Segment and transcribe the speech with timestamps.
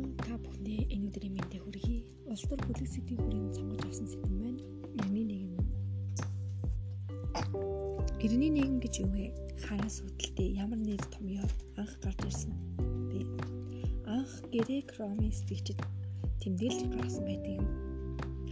[0.00, 2.00] Мөн та бүхний энэ өдрийн мэндийг хүргэе.
[2.32, 4.60] Улс төр бүлэг сэдвийн хүрээнд сонгож авсан сэдв маань
[4.96, 5.60] 91 юм.
[8.16, 9.26] 91 гэж юу вэ?
[9.60, 11.44] Хараас үүдэлтэй ямар нэг томьёо
[11.76, 12.56] анх гарч ирсэн
[13.12, 13.28] бэ?
[14.08, 15.76] Анх Грек Ромын сэтгэгчд
[16.40, 17.68] тэмдэглэж гаргасан байдаг юм.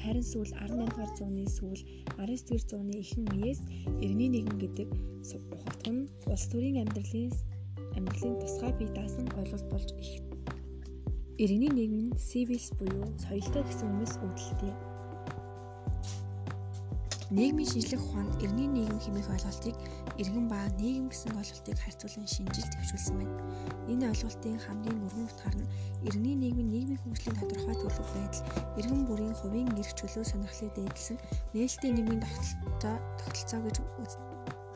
[0.04, 1.80] Харин сүүл 18-р зууны сүүл
[2.20, 3.60] 19-р зууны ихэнх үеэс
[4.04, 4.88] 91 гэдэг
[5.56, 7.32] ухагтхан улс төрийн амьдралын
[7.96, 10.27] амьдралын тусгай бие даасан ойлголт болж их
[11.38, 14.74] Иргэний нийгэм нь civils буюу соёлтой гэсэн үгнээс үүдэлтэй.
[17.30, 19.76] Нийгмийн шинжлэх ухаанд иргэний нийгэм хэмээх ойлголтыг
[20.18, 23.38] иргэн ба нийгэм гэсэн ойлголтыг харьцуулан шинжилж төвшүүлсэн байна.
[23.86, 25.70] Энэ ойлголтын хамгийн өргөн утгаар нь
[26.10, 28.46] иргэний нийгмийн нийгмийн хөгжлийн тодорхой төлөв байдал,
[28.82, 31.18] иргэн бүрийн хувийн эрх чөлөө сонирхлыг дээдлсэн
[31.54, 34.27] нээлттэй нийгмийн тогтолцоо тогтолцоо гэж үзнэ.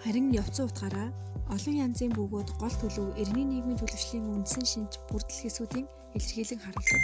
[0.03, 1.09] Харин явцсан утгаараа
[1.55, 5.87] олон янзын бөгөөд гол төлөв иргэний нийгмийн төлөвшлийн үндсэн шинж бүрдэл хэсүүдийн
[6.19, 7.03] илэрхийлэг харуулдаг.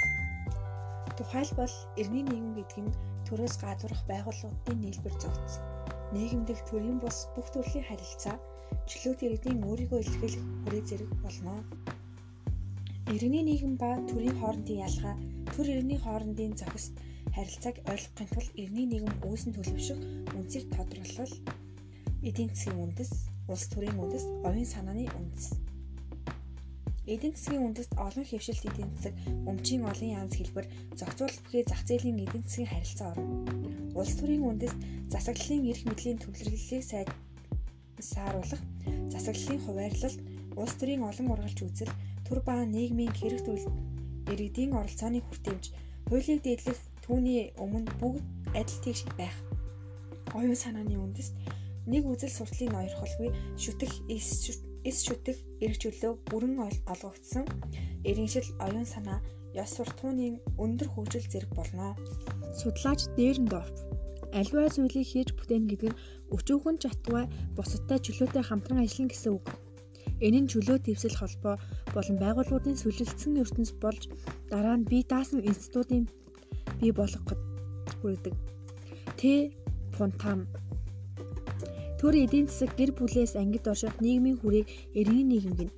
[1.15, 2.97] Тухайлбал иргэний нийгэм гэдэг нь
[3.27, 5.63] төрөөс гадуурх байгууллагуудын нийлбэр зогцсон.
[6.11, 8.37] Нийгэмдэх төрийн бус бүх төрлийн харилцаа
[8.91, 11.55] чөлөөт иргэдийн өөрийгөө илэрхийлэх хүрээ зэрэг болно.
[13.15, 15.17] Иргэний нийгэм ба төрийн хоорондын ялгаа,
[15.55, 16.99] төр иргэний хоорондын зохист
[17.31, 19.99] харилцааг ойлгохын тулд иргэний нийгэм үүсэн төлөвшөх
[20.35, 21.33] үндсийг тодорлол
[22.23, 23.11] эдийн засгийн үндэс,
[23.49, 25.69] улс төрийн үндэс, оюун санааны үндэс
[27.09, 29.17] Эдийн засгийн үндэст олон хэвшилт эдийн засаг,
[29.49, 33.49] өмчийн олон янз хэлбэр, зохицуулалт бүхий зах зээлийн эдийн засгийн харилцаа орно.
[33.97, 34.77] Улс төрийн үндэст
[35.09, 38.63] засаглалын эрх мэдлийн төвлөрлөлийг сайжруулах,
[39.09, 40.21] засаглалын хуваарлалт,
[40.61, 41.97] улс төрийн олон ургалж үзэл,
[42.29, 43.73] төр ба нийгмийн хэрэг төрөл
[44.29, 45.65] иргэдийн оролцооны хүртээмж,
[46.13, 48.21] хуулийг дэдлэх түүний өмнө бүгд
[48.53, 49.33] адил тэгш байх.
[50.37, 51.33] Оюун санааны үндэст
[51.93, 56.55] нэг үзэл сурталын ноёрхолгүй шүтэх эс шүтэх эрх чөлөө бүрэн
[56.93, 57.45] олгогдсон
[58.09, 59.19] иргэншил оюун санаа
[59.57, 61.97] ёс суртахууны өндөр хөгжил зэрэг болно.
[62.61, 63.73] Судлаач Дээрндорф
[64.33, 66.01] альва зүйлийг хийж бүтээн гэдэг нь
[66.37, 67.25] өчүүхэн чатгай
[67.57, 69.47] бусадтай чөлөөтэй хамтран ажиллана гэсэн үг.
[70.21, 71.57] Энэ нь чөлөө дэвсэл холбоо
[71.95, 74.03] болон байгууллагуудын сүлжилтсэн ертөнц болж
[74.53, 76.05] дараа нь бие даасан институтын
[76.81, 77.41] бий болгоход
[78.01, 78.35] хүргэдэг.
[79.19, 79.23] Т.
[79.97, 80.47] Фонтам
[81.99, 85.71] Төр эдийн засаг гэр бүлээс ангид орших нийгмийн хүрээг иргэний нийгэм гин.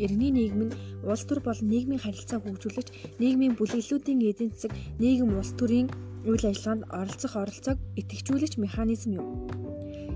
[0.00, 2.88] Иргэний нийгэм нь улс төр болон нийгмийн харилцаа хөгжүүлж,
[3.20, 4.72] нийгмийн бүлэглэлүүдийн эдийн засаг,
[5.02, 5.88] нийгэм улс төрийн
[6.24, 9.26] үйл ажиллагаанд оролцох оролцоог идэвхжүүлэх механизм юм.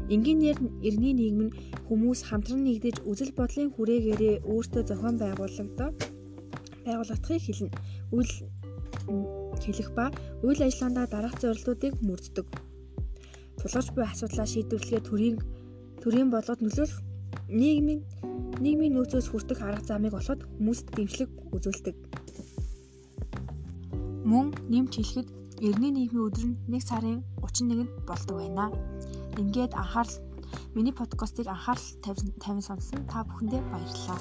[0.09, 1.57] Энгийнээр иргэний нийгэм нь
[1.89, 5.91] хүмүүс хамтран нэгдэж үзэл бодлын хүрээгээрээ өөртөө зохион байгуулагдаа
[6.89, 7.71] байгуулагдахыг хэлнэ.
[8.17, 8.33] Үйл
[9.61, 10.09] хэлэх ба
[10.41, 12.49] үйл ажиллагаандаа дараах зорилтуудыг мөрддөг
[13.65, 15.37] тулгарч буй асуудлаа шийдвэрлэгээ төрийн
[16.05, 17.01] төрийн бодлогод нөлөөлөх
[17.49, 18.01] нийгмийн
[18.61, 21.97] нийгмийн нөөцөөс хүртэх арга замыг олоход хүмүүст дэмжлэг үзүүлдэг.
[24.29, 25.29] Мөн нэмж хэлэхэд
[25.65, 28.69] эртний нийгмийн өдөр нь 1 сарын 31-нд болдог байна.
[29.41, 30.17] Ингээд анхаарал
[30.77, 34.21] миний подкастыг анхаарал сонсон та бүхэндээ баярлалаа.